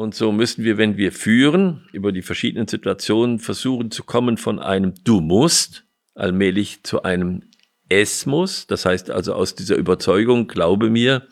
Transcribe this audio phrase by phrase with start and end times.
[0.00, 4.58] Und so müssen wir, wenn wir führen, über die verschiedenen Situationen versuchen zu kommen von
[4.58, 5.84] einem Du musst
[6.14, 7.42] allmählich zu einem
[7.90, 8.66] Es muss.
[8.66, 11.28] Das heißt also aus dieser Überzeugung, glaube mir,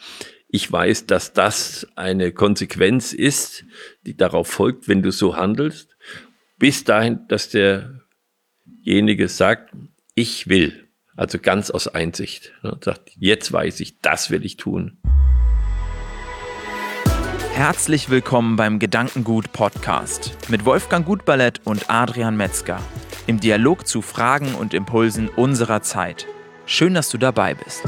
[0.48, 3.64] ich weiß, dass das eine Konsequenz ist,
[4.04, 5.96] die darauf folgt, wenn du so handelst,
[6.58, 9.72] bis dahin, dass derjenige sagt,
[10.14, 10.90] ich will.
[11.16, 12.52] Also ganz aus Einsicht.
[12.62, 14.98] Und sagt, jetzt weiß ich, das will ich tun.
[17.58, 22.78] Herzlich willkommen beim Gedankengut Podcast mit Wolfgang Gutballett und Adrian Metzger
[23.26, 26.28] im Dialog zu Fragen und Impulsen unserer Zeit.
[26.66, 27.82] Schön, dass du dabei bist.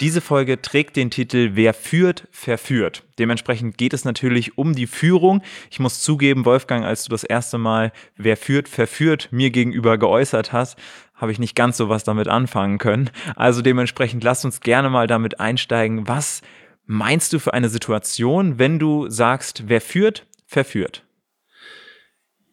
[0.00, 3.02] Diese Folge trägt den Titel Wer führt, verführt.
[3.18, 5.42] Dementsprechend geht es natürlich um die Führung.
[5.68, 10.52] Ich muss zugeben, Wolfgang, als du das erste Mal Wer führt, verführt mir gegenüber geäußert
[10.52, 10.78] hast,
[11.16, 13.10] habe ich nicht ganz so was damit anfangen können.
[13.34, 16.06] Also dementsprechend lass uns gerne mal damit einsteigen.
[16.06, 16.40] Was
[16.86, 21.04] meinst du für eine Situation, wenn du sagst, wer führt, verführt?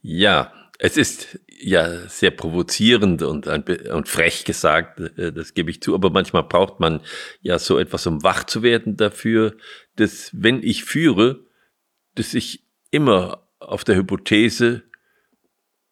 [0.01, 5.93] Ja, es ist ja sehr provozierend und, und frech gesagt, äh, das gebe ich zu,
[5.93, 7.01] aber manchmal braucht man
[7.41, 9.55] ja so etwas, um wach zu werden dafür,
[9.95, 11.45] dass wenn ich führe,
[12.15, 14.83] dass ich immer auf der Hypothese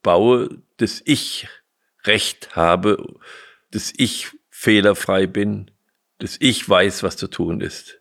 [0.02, 1.48] baue, dass ich
[2.06, 3.20] Recht habe,
[3.72, 5.70] dass ich fehlerfrei bin,
[6.18, 7.99] dass ich weiß, was zu tun ist.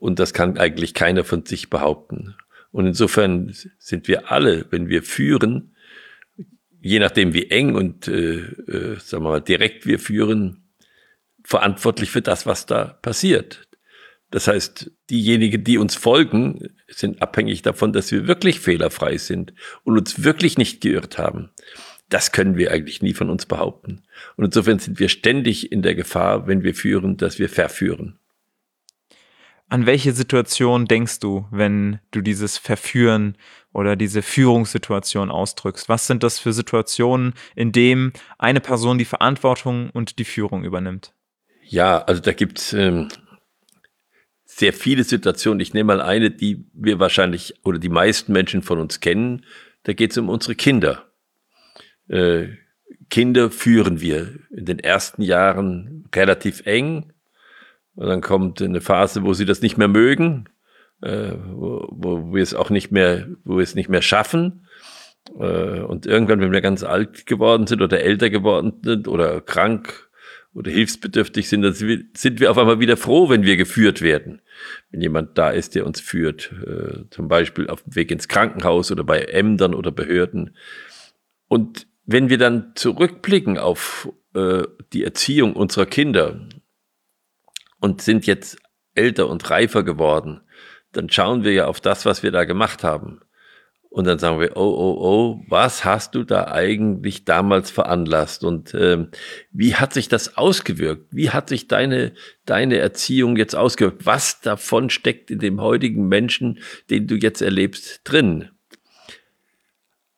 [0.00, 2.34] Und das kann eigentlich keiner von sich behaupten.
[2.72, 5.76] Und insofern sind wir alle, wenn wir führen,
[6.80, 10.64] je nachdem wie eng und äh, äh, sagen wir mal direkt wir führen,
[11.44, 13.68] verantwortlich für das, was da passiert.
[14.30, 19.52] Das heißt, diejenigen, die uns folgen, sind abhängig davon, dass wir wirklich fehlerfrei sind
[19.84, 21.50] und uns wirklich nicht geirrt haben.
[22.08, 24.02] Das können wir eigentlich nie von uns behaupten.
[24.36, 28.19] Und insofern sind wir ständig in der Gefahr, wenn wir führen, dass wir verführen.
[29.70, 33.36] An welche Situation denkst du, wenn du dieses Verführen
[33.72, 35.88] oder diese Führungssituation ausdrückst?
[35.88, 41.14] Was sind das für Situationen, in denen eine Person die Verantwortung und die Führung übernimmt?
[41.62, 43.10] Ja, also da gibt's ähm,
[44.44, 45.60] sehr viele Situationen.
[45.60, 49.46] Ich nehme mal eine, die wir wahrscheinlich oder die meisten Menschen von uns kennen.
[49.84, 51.12] Da geht es um unsere Kinder.
[52.08, 52.48] Äh,
[53.08, 57.12] Kinder führen wir in den ersten Jahren relativ eng,
[57.94, 60.48] und dann kommt eine Phase, wo sie das nicht mehr mögen,
[61.02, 64.66] äh, wo, wo wir es auch nicht mehr, wo wir es nicht mehr schaffen.
[65.38, 70.08] Äh, und irgendwann, wenn wir ganz alt geworden sind oder älter geworden sind oder krank
[70.52, 74.42] oder hilfsbedürftig sind, dann sind wir auf einmal wieder froh, wenn wir geführt werden.
[74.90, 78.90] Wenn jemand da ist, der uns führt, äh, zum Beispiel auf dem Weg ins Krankenhaus
[78.90, 80.56] oder bei Ämtern oder Behörden.
[81.48, 84.62] Und wenn wir dann zurückblicken auf äh,
[84.92, 86.40] die Erziehung unserer Kinder,
[87.80, 88.58] und sind jetzt
[88.94, 90.42] älter und reifer geworden,
[90.92, 93.20] dann schauen wir ja auf das, was wir da gemacht haben.
[93.90, 98.44] Und dann sagen wir, oh, oh, oh, was hast du da eigentlich damals veranlasst?
[98.44, 99.08] Und ähm,
[99.50, 101.08] wie hat sich das ausgewirkt?
[101.10, 102.12] Wie hat sich deine,
[102.46, 104.06] deine Erziehung jetzt ausgewirkt?
[104.06, 108.50] Was davon steckt in dem heutigen Menschen, den du jetzt erlebst, drin?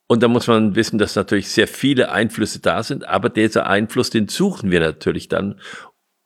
[0.07, 4.11] Und da muss man wissen, dass natürlich sehr viele Einflüsse da sind, aber dieser Einfluss,
[4.11, 5.59] den suchen wir natürlich dann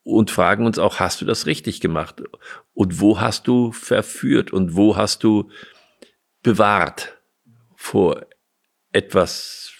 [0.07, 2.23] und fragen uns auch, hast du das richtig gemacht?
[2.73, 5.51] Und wo hast du verführt und wo hast du
[6.43, 7.17] bewahrt
[7.75, 8.25] vor
[8.93, 9.73] etwas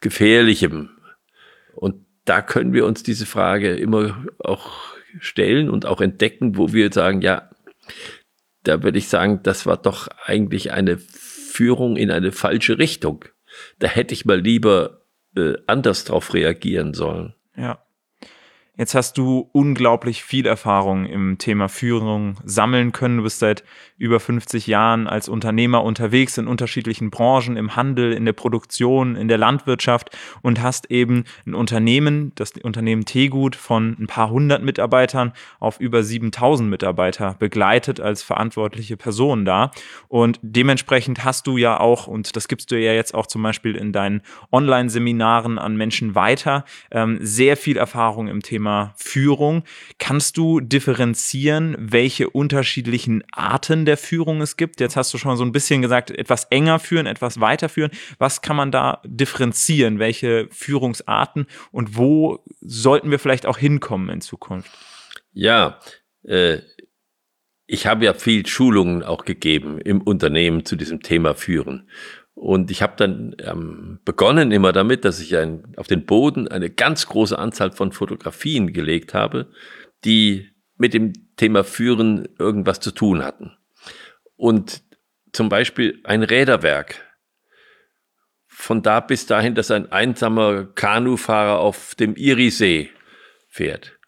[0.00, 0.90] Gefährlichem?
[1.74, 4.70] Und da können wir uns diese Frage immer auch
[5.18, 7.50] stellen und auch entdecken, wo wir sagen, ja,
[8.62, 13.24] da würde ich sagen, das war doch eigentlich eine Führung in eine falsche Richtung.
[13.80, 15.02] Da hätte ich mal lieber
[15.36, 17.34] äh, anders drauf reagieren sollen.
[17.56, 17.85] Ja.
[18.78, 23.16] Jetzt hast du unglaublich viel Erfahrung im Thema Führung sammeln können.
[23.16, 23.64] Du bist seit
[23.96, 29.28] über 50 Jahren als Unternehmer unterwegs in unterschiedlichen Branchen, im Handel, in der Produktion, in
[29.28, 30.10] der Landwirtschaft
[30.42, 36.02] und hast eben ein Unternehmen, das Unternehmen Tegut von ein paar hundert Mitarbeitern auf über
[36.02, 39.70] 7000 Mitarbeiter begleitet als verantwortliche Person da.
[40.08, 43.74] Und dementsprechend hast du ja auch, und das gibst du ja jetzt auch zum Beispiel
[43.74, 44.20] in deinen
[44.52, 49.62] Online-Seminaren an Menschen weiter, ähm, sehr viel Erfahrung im Thema Thema Führung.
[50.00, 54.80] Kannst du differenzieren, welche unterschiedlichen Arten der Führung es gibt?
[54.80, 57.92] Jetzt hast du schon so ein bisschen gesagt, etwas enger führen, etwas weiter führen.
[58.18, 60.00] Was kann man da differenzieren?
[60.00, 64.72] Welche Führungsarten und wo sollten wir vielleicht auch hinkommen in Zukunft?
[65.32, 65.78] Ja,
[66.24, 66.58] äh,
[67.68, 71.88] ich habe ja viel Schulungen auch gegeben im Unternehmen zu diesem Thema Führen.
[72.36, 76.68] Und ich habe dann ähm, begonnen immer damit, dass ich ein, auf den Boden eine
[76.68, 79.50] ganz große Anzahl von Fotografien gelegt habe,
[80.04, 83.56] die mit dem Thema Führen irgendwas zu tun hatten.
[84.36, 84.82] Und
[85.32, 87.02] zum Beispiel ein Räderwerk.
[88.46, 92.90] Von da bis dahin, dass ein einsamer Kanufahrer auf dem Irisee
[93.48, 93.98] fährt.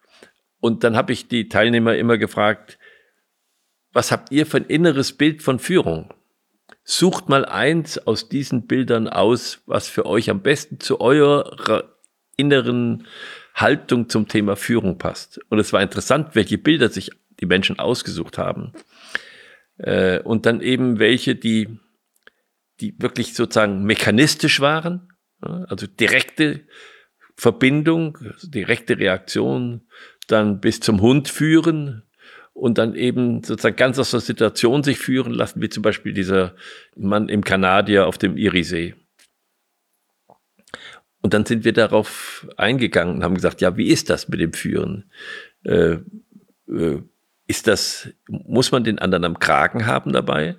[0.59, 2.77] Und dann habe ich die Teilnehmer immer gefragt,
[3.91, 6.13] was habt ihr für ein inneres Bild von Führung?
[6.91, 11.95] Sucht mal eins aus diesen Bildern aus, was für euch am besten zu eurer
[12.35, 13.05] inneren
[13.53, 15.39] Haltung zum Thema Führung passt.
[15.49, 18.73] Und es war interessant, welche Bilder sich die Menschen ausgesucht haben.
[19.77, 21.77] Äh, und dann eben welche, die,
[22.79, 26.61] die wirklich sozusagen mechanistisch waren, also direkte
[27.35, 29.87] Verbindung, also direkte Reaktion,
[30.25, 32.08] dann bis zum Hund führen
[32.59, 36.55] und dann eben sozusagen ganz aus der Situation sich führen lassen, wie zum Beispiel dieser
[36.95, 38.95] Mann im Kanadier auf dem Irisee.
[41.21, 44.53] Und dann sind wir darauf eingegangen und haben gesagt, ja, wie ist das mit dem
[44.53, 45.11] Führen?
[45.63, 45.97] Äh,
[46.69, 47.01] äh,
[47.47, 50.57] ist das, muss man den anderen am Kragen haben dabei?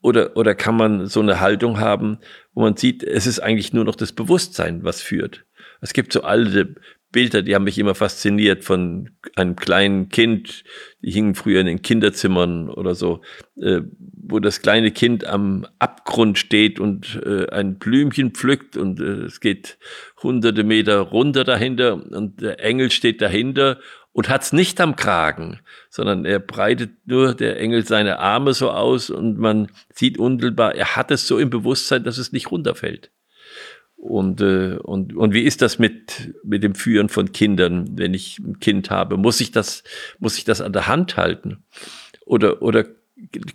[0.00, 2.18] Oder, oder kann man so eine Haltung haben,
[2.52, 5.44] wo man sieht, es ist eigentlich nur noch das Bewusstsein, was führt?
[5.80, 6.76] Es gibt so alte
[7.16, 10.64] Bilder, die haben mich immer fasziniert von einem kleinen Kind,
[11.00, 13.22] die hingen früher in den Kinderzimmern oder so,
[13.58, 13.80] äh,
[14.12, 19.40] wo das kleine Kind am Abgrund steht und äh, ein Blümchen pflückt und äh, es
[19.40, 19.78] geht
[20.22, 23.78] hunderte Meter runter dahinter und der Engel steht dahinter
[24.12, 29.08] und hat's nicht am Kragen, sondern er breitet nur der Engel seine Arme so aus
[29.08, 33.10] und man sieht unmittelbar, er hat es so im Bewusstsein, dass es nicht runterfällt.
[33.96, 38.38] Und, äh, und, und wie ist das mit, mit dem Führen von Kindern, wenn ich
[38.38, 39.16] ein Kind habe?
[39.16, 39.82] Muss ich das,
[40.18, 41.64] muss ich das an der Hand halten?
[42.24, 42.86] Oder, oder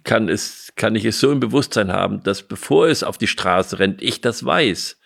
[0.03, 3.79] kann es, kann ich es so im Bewusstsein haben, dass bevor es auf die Straße
[3.79, 4.99] rennt, ich das weiß?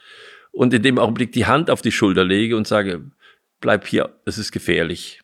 [0.51, 3.11] Und in dem Augenblick die Hand auf die Schulter lege und sage,
[3.59, 5.21] bleib hier, es ist gefährlich.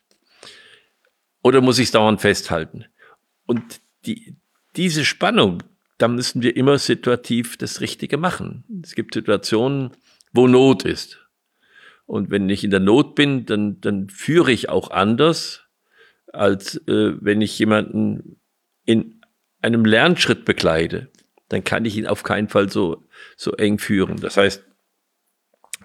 [1.42, 2.84] Oder muss ich es dauernd festhalten?
[3.46, 4.36] Und die,
[4.76, 5.62] diese Spannung,
[6.02, 8.64] da müssen wir immer situativ das Richtige machen.
[8.82, 9.92] Es gibt Situationen,
[10.32, 11.24] wo Not ist.
[12.06, 15.62] Und wenn ich in der Not bin, dann, dann führe ich auch anders,
[16.32, 18.40] als äh, wenn ich jemanden
[18.84, 19.20] in
[19.60, 21.08] einem Lernschritt begleite.
[21.48, 23.04] Dann kann ich ihn auf keinen Fall so,
[23.36, 24.16] so eng führen.
[24.16, 24.64] Das heißt,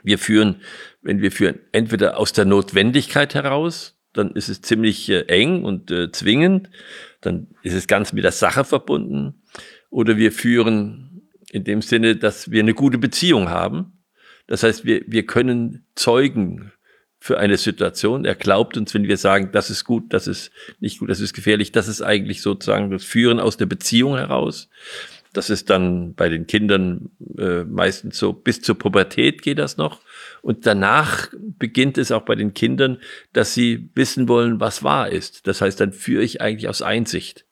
[0.02, 0.62] wir führen,
[1.04, 5.92] wenn wir führen, entweder aus der Notwendigkeit heraus, dann ist es ziemlich äh, eng und
[5.92, 6.72] äh, zwingend,
[7.22, 9.44] dann ist es ganz mit der Sache verbunden.
[9.98, 14.04] Oder wir führen in dem Sinne, dass wir eine gute Beziehung haben.
[14.46, 16.72] Das heißt, wir, wir können Zeugen
[17.20, 18.24] für eine Situation.
[18.24, 21.34] Er glaubt uns, wenn wir sagen, das ist gut, das ist nicht gut, das ist
[21.34, 24.70] gefährlich, das ist eigentlich sozusagen das Führen aus der Beziehung heraus.
[25.34, 30.02] Das ist dann bei den Kindern äh, meistens so, bis zur Pubertät geht das noch.
[30.44, 33.00] Und danach beginnt es auch bei den Kindern,
[33.34, 35.48] dass sie wissen wollen, was wahr ist.
[35.48, 37.47] Das heißt, dann führe ich eigentlich aus Einsicht.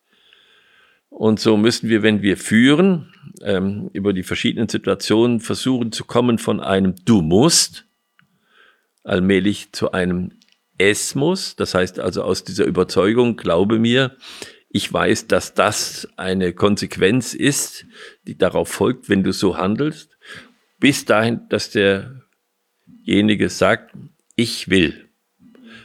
[1.16, 6.38] Und so müssen wir, wenn wir führen, ähm, über die verschiedenen Situationen versuchen zu kommen
[6.38, 7.86] von einem Du musst
[9.06, 10.34] allmählich zu einem
[10.78, 11.56] Es muss.
[11.56, 14.18] Das heißt also aus dieser Überzeugung, glaube mir,
[14.68, 17.86] ich weiß, dass das eine Konsequenz ist,
[18.28, 20.18] die darauf folgt, wenn du so handelst,
[20.82, 23.96] bis dahin, dass derjenige sagt,
[24.36, 25.08] ich will.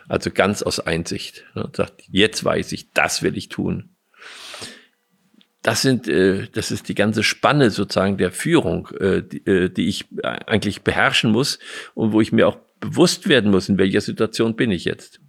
[0.08, 1.44] Also ganz aus Einsicht.
[1.54, 3.90] Ne, sagt, jetzt weiß ich, das will ich tun.
[5.62, 9.88] Das sind, äh, das ist die ganze Spanne sozusagen der Führung, äh, die, äh, die
[9.88, 11.58] ich eigentlich beherrschen muss
[11.94, 15.20] und wo ich mir auch bewusst werden muss, in welcher Situation bin ich jetzt.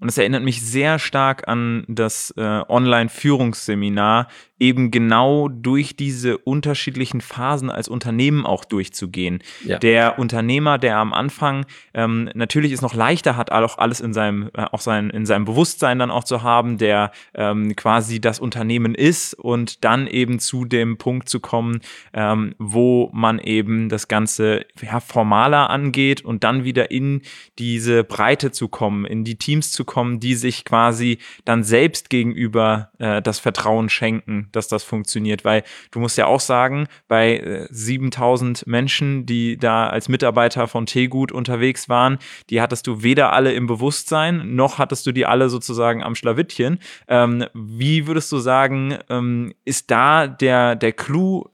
[0.00, 4.28] Und es erinnert mich sehr stark an das äh, Online-Führungsseminar,
[4.60, 9.42] eben genau durch diese unterschiedlichen Phasen als Unternehmen auch durchzugehen.
[9.64, 9.78] Ja.
[9.78, 14.50] Der Unternehmer, der am Anfang ähm, natürlich es noch leichter hat, auch alles in seinem,
[14.54, 18.94] äh, auch sein, in seinem Bewusstsein dann auch zu haben, der ähm, quasi das Unternehmen
[18.94, 21.80] ist und dann eben zu dem Punkt zu kommen,
[22.12, 27.22] ähm, wo man eben das Ganze ja, formaler angeht und dann wieder in
[27.58, 32.90] diese Breite zu kommen, in die Teams zu kommen, die sich quasi dann selbst gegenüber
[32.98, 37.66] äh, das Vertrauen schenken, dass das funktioniert, weil du musst ja auch sagen, bei äh,
[37.70, 42.18] 7000 Menschen, die da als Mitarbeiter von Tegut unterwegs waren,
[42.50, 46.78] die hattest du weder alle im Bewusstsein, noch hattest du die alle sozusagen am Schlawittchen.
[47.08, 51.48] Ähm, wie würdest du sagen, ähm, ist da der, der Clou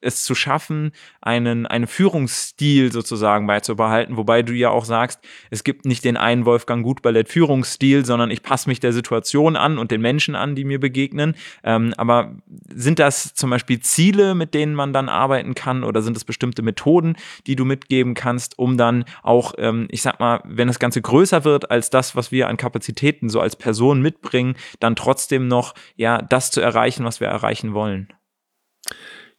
[0.00, 5.84] es zu schaffen, einen, einen Führungsstil sozusagen beizubehalten, wobei du ja auch sagst, es gibt
[5.84, 10.00] nicht den einen Wolfgang Gutballett Führungsstil, sondern ich passe mich der Situation an und den
[10.00, 11.34] Menschen an, die mir begegnen.
[11.62, 12.36] Ähm, aber
[12.68, 16.62] sind das zum Beispiel Ziele, mit denen man dann arbeiten kann oder sind es bestimmte
[16.62, 17.16] Methoden,
[17.46, 21.44] die du mitgeben kannst, um dann auch, ähm, ich sag mal, wenn das Ganze größer
[21.44, 26.22] wird als das, was wir an Kapazitäten so als Person mitbringen, dann trotzdem noch ja
[26.22, 28.08] das zu erreichen, was wir erreichen wollen?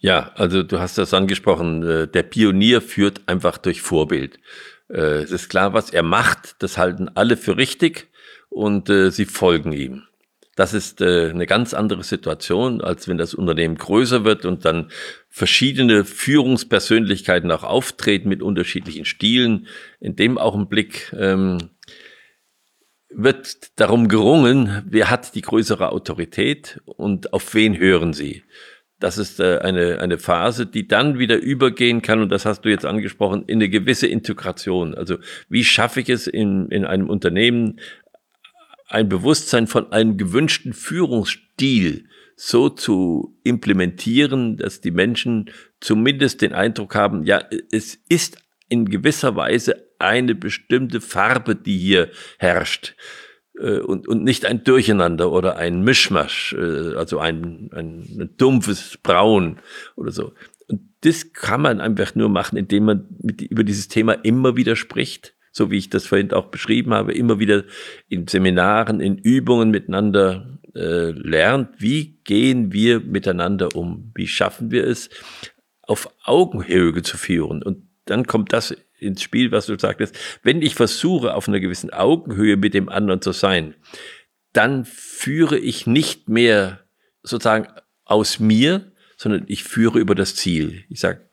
[0.02, 4.40] Ja, also du hast das angesprochen, äh, der Pionier führt einfach durch Vorbild.
[4.90, 8.08] Äh, es ist klar, was er macht, das halten alle für richtig
[8.50, 10.04] und äh, sie folgen ihm.
[10.56, 14.92] Das ist eine ganz andere Situation, als wenn das Unternehmen größer wird und dann
[15.30, 19.68] verschiedene Führungspersönlichkeiten auch auftreten mit unterschiedlichen Stilen.
[20.02, 21.70] In dem Augenblick ähm,
[23.10, 28.44] wird darum gerungen, wer hat die größere Autorität und auf wen hören sie.
[29.02, 32.70] Das ist äh, eine, eine Phase, die dann wieder übergehen kann, und das hast du
[32.70, 34.94] jetzt angesprochen, in eine gewisse Integration.
[34.94, 35.18] Also
[35.50, 37.80] wie schaffe ich es in, in einem Unternehmen,
[38.88, 42.06] ein Bewusstsein von einem gewünschten Führungsstil
[42.36, 48.38] so zu implementieren, dass die Menschen zumindest den Eindruck haben, ja, es ist
[48.70, 52.96] in gewisser Weise eine bestimmte Farbe, die hier herrscht.
[53.62, 58.98] Äh, und, und nicht ein Durcheinander oder ein Mischmasch, äh, also ein, ein, ein dumpfes
[59.02, 59.60] Braun
[59.96, 60.34] oder so.
[60.68, 64.76] Und das kann man einfach nur machen, indem man mit, über dieses Thema immer wieder
[64.76, 67.64] spricht, so wie ich das vorhin auch beschrieben habe, immer wieder
[68.08, 74.88] in Seminaren, in Übungen miteinander äh, lernt, wie gehen wir miteinander um, wie schaffen wir
[74.88, 75.10] es,
[75.82, 77.62] auf Augenhöhe zu führen.
[77.62, 80.18] Und dann kommt das ins Spiel, was du sagtest.
[80.44, 83.76] Wenn ich versuche, auf einer gewissen Augenhöhe mit dem anderen zu sein,
[84.54, 86.82] dann führe ich nicht mehr
[87.24, 87.68] sozusagen
[88.06, 90.84] aus mir, sondern ich führe über das Ziel.
[90.90, 91.30] Ich sage,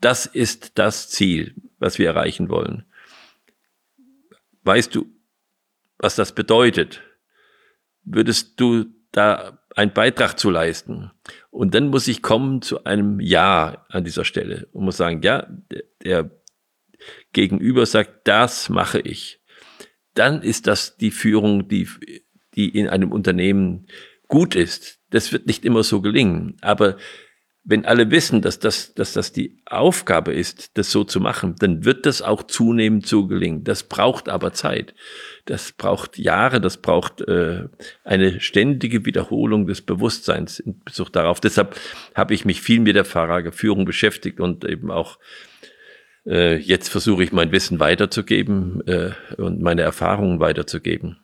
[0.00, 2.84] das ist das Ziel, was wir erreichen wollen.
[4.62, 5.06] Weißt du,
[5.98, 7.02] was das bedeutet?
[8.02, 11.10] Würdest du da einen Beitrag zu leisten?
[11.50, 15.46] Und dann muss ich kommen zu einem Ja an dieser Stelle und muss sagen, ja,
[16.02, 16.30] der,
[17.32, 19.40] Gegenüber sagt, das mache ich,
[20.14, 21.88] dann ist das die Führung, die,
[22.54, 23.86] die in einem Unternehmen
[24.28, 24.98] gut ist.
[25.10, 26.96] Das wird nicht immer so gelingen, aber
[27.62, 31.84] wenn alle wissen, dass das, dass das die Aufgabe ist, das so zu machen, dann
[31.84, 33.64] wird das auch zunehmend so gelingen.
[33.64, 34.94] Das braucht aber Zeit.
[35.44, 37.68] Das braucht Jahre, das braucht äh,
[38.02, 41.38] eine ständige Wiederholung des Bewusstseins in Bezug darauf.
[41.38, 41.78] Deshalb
[42.14, 45.18] habe ich mich viel mit der Fahrerführung beschäftigt und eben auch
[46.26, 51.18] äh, jetzt versuche ich mein Wissen weiterzugeben äh, und meine Erfahrungen weiterzugeben.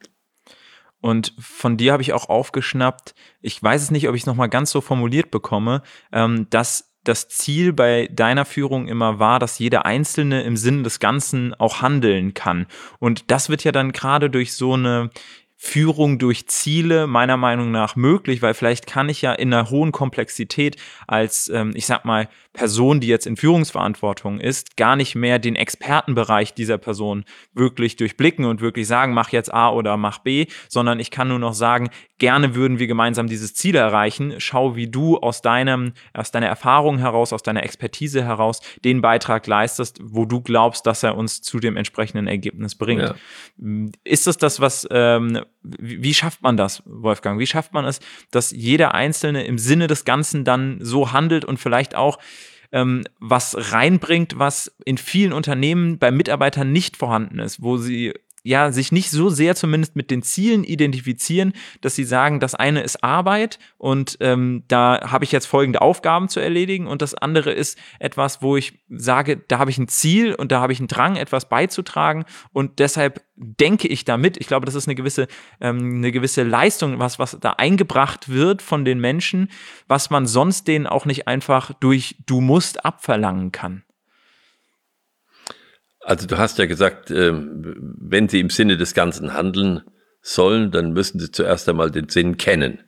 [1.00, 4.48] Und von dir habe ich auch aufgeschnappt, ich weiß es nicht, ob ich es nochmal
[4.48, 9.86] ganz so formuliert bekomme, ähm, dass das Ziel bei deiner Führung immer war, dass jeder
[9.86, 12.66] Einzelne im Sinne des Ganzen auch handeln kann.
[12.98, 15.10] Und das wird ja dann gerade durch so eine
[15.58, 19.90] Führung durch Ziele meiner Meinung nach möglich, weil vielleicht kann ich ja in einer hohen
[19.90, 20.76] Komplexität
[21.06, 25.56] als, ähm, ich sag mal, Person, die jetzt in Führungsverantwortung ist, gar nicht mehr den
[25.56, 30.98] Expertenbereich dieser Person wirklich durchblicken und wirklich sagen, mach jetzt A oder mach B, sondern
[30.98, 34.36] ich kann nur noch sagen, gerne würden wir gemeinsam dieses Ziel erreichen.
[34.38, 39.46] Schau, wie du aus deinem, aus deiner Erfahrung heraus, aus deiner Expertise heraus den Beitrag
[39.46, 43.02] leistest, wo du glaubst, dass er uns zu dem entsprechenden Ergebnis bringt.
[43.02, 43.14] Ja.
[44.04, 47.38] Ist es das, was, ähm, wie, wie schafft man das, Wolfgang?
[47.38, 51.58] Wie schafft man es, dass jeder Einzelne im Sinne des Ganzen dann so handelt und
[51.58, 52.18] vielleicht auch
[52.72, 58.14] ähm, was reinbringt, was in vielen Unternehmen bei Mitarbeitern nicht vorhanden ist, wo sie
[58.46, 62.82] ja sich nicht so sehr zumindest mit den Zielen identifizieren, dass sie sagen, das eine
[62.82, 67.52] ist Arbeit und ähm, da habe ich jetzt folgende Aufgaben zu erledigen und das andere
[67.52, 70.88] ist etwas, wo ich sage, da habe ich ein Ziel und da habe ich einen
[70.88, 74.36] Drang, etwas beizutragen und deshalb denke ich damit.
[74.36, 75.26] Ich glaube, das ist eine gewisse,
[75.60, 79.50] ähm, eine gewisse Leistung, was, was da eingebracht wird von den Menschen,
[79.88, 83.82] was man sonst denen auch nicht einfach durch du musst abverlangen kann.
[86.06, 89.82] Also du hast ja gesagt, ähm, wenn sie im Sinne des Ganzen handeln
[90.22, 92.84] sollen, dann müssen sie zuerst einmal den Sinn kennen.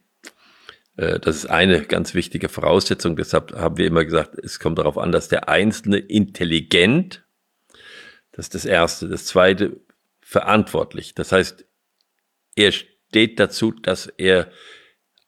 [0.96, 3.16] Äh, das ist eine ganz wichtige Voraussetzung.
[3.16, 7.24] Deshalb haben wir immer gesagt, es kommt darauf an, dass der Einzelne intelligent,
[8.30, 9.08] das ist das Erste.
[9.08, 9.80] Das Zweite,
[10.20, 11.12] verantwortlich.
[11.16, 11.66] Das heißt,
[12.54, 14.48] er steht dazu, dass er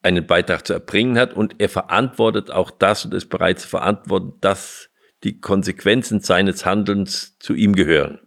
[0.01, 4.35] einen Beitrag zu erbringen hat und er verantwortet auch das und ist bereit zu verantworten,
[4.41, 4.90] dass
[5.25, 8.21] die Konsequenzen seines Handelns zu ihm gehören.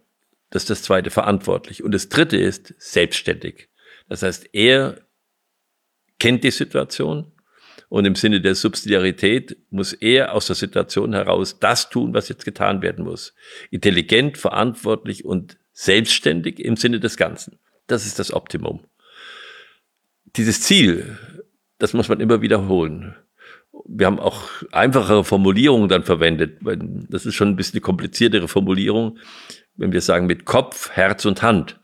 [0.50, 1.82] Das ist das zweite, verantwortlich.
[1.82, 3.68] Und das dritte ist selbstständig.
[4.08, 5.00] Das heißt, er
[6.18, 7.32] kennt die Situation
[7.88, 12.44] Und im Sinne der Subsidiarität muss er aus der Situation heraus das tun, was jetzt
[12.44, 13.34] getan werden muss.
[13.70, 17.58] Intelligent, verantwortlich und selbstständig im Sinne des Ganzen.
[17.86, 18.84] Das ist das Optimum.
[20.36, 21.18] Dieses Ziel,
[21.78, 23.14] das muss man immer wiederholen.
[23.86, 26.58] Wir haben auch einfachere Formulierungen dann verwendet.
[27.08, 29.18] Das ist schon ein bisschen eine kompliziertere Formulierung,
[29.76, 31.80] wenn wir sagen mit Kopf, Herz und Hand.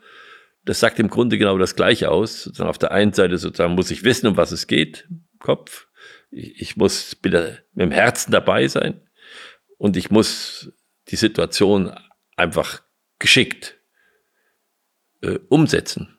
[0.65, 2.61] Das sagt im Grunde genau das Gleiche aus.
[2.61, 5.89] Auf der einen Seite sozusagen muss ich wissen, um was es geht, Kopf.
[6.31, 9.01] Ich muss bitte mit dem Herzen dabei sein
[9.79, 10.73] und ich muss
[11.09, 11.93] die Situation
[12.37, 12.83] einfach
[13.19, 13.81] geschickt
[15.23, 16.19] äh, umsetzen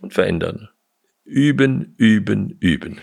[0.00, 0.68] und verändern.
[1.24, 3.00] Üben, üben, üben.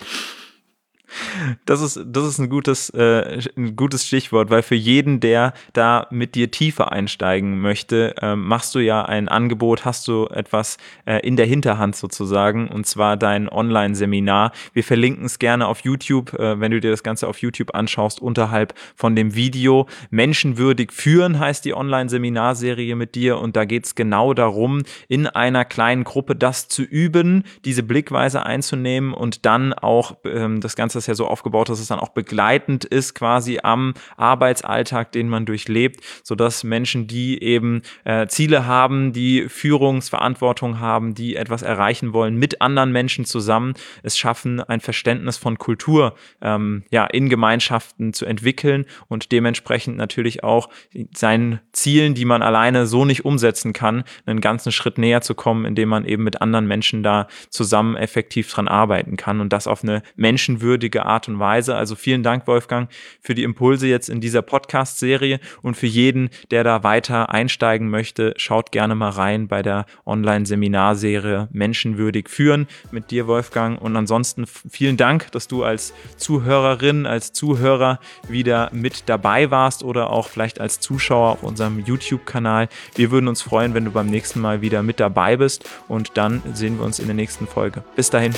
[1.66, 6.08] Das ist, das ist ein gutes, äh, ein gutes Stichwort, weil für jeden, der da
[6.10, 11.20] mit dir tiefer einsteigen möchte, äh, machst du ja ein Angebot, hast du etwas äh,
[11.26, 14.52] in der Hinterhand sozusagen, und zwar dein Online-Seminar.
[14.74, 18.22] Wir verlinken es gerne auf YouTube, äh, wenn du dir das Ganze auf YouTube anschaust,
[18.22, 19.88] unterhalb von dem Video.
[20.10, 25.66] Menschenwürdig führen heißt die Online-Seminarserie mit dir und da geht es genau darum, in einer
[25.66, 31.08] kleinen Gruppe das zu üben, diese Blickweise einzunehmen und dann auch ähm, das Ganze ist
[31.08, 36.02] ja so aufgebaut, dass es dann auch begleitend ist quasi am Arbeitsalltag, den man durchlebt,
[36.24, 42.62] sodass Menschen, die eben äh, Ziele haben, die Führungsverantwortung haben, die etwas erreichen wollen, mit
[42.62, 48.86] anderen Menschen zusammen es schaffen, ein Verständnis von Kultur ähm, ja, in Gemeinschaften zu entwickeln
[49.08, 50.70] und dementsprechend natürlich auch
[51.16, 55.66] seinen Zielen, die man alleine so nicht umsetzen kann, einen ganzen Schritt näher zu kommen,
[55.66, 59.84] indem man eben mit anderen Menschen da zusammen effektiv dran arbeiten kann und das auf
[59.84, 61.76] eine menschenwürdige vernünftige Art und Weise.
[61.76, 62.90] Also vielen Dank, Wolfgang,
[63.22, 68.34] für die Impulse jetzt in dieser Podcast-Serie und für jeden, der da weiter einsteigen möchte,
[68.38, 73.82] schaut gerne mal rein bei der Online-Seminarserie Menschenwürdig führen mit dir, Wolfgang.
[73.82, 80.10] Und ansonsten vielen Dank, dass du als Zuhörerin, als Zuhörer wieder mit dabei warst oder
[80.10, 82.70] auch vielleicht als Zuschauer auf unserem YouTube-Kanal.
[82.96, 86.42] Wir würden uns freuen, wenn du beim nächsten Mal wieder mit dabei bist und dann
[86.54, 87.84] sehen wir uns in der nächsten Folge.
[87.96, 88.34] Bis dahin.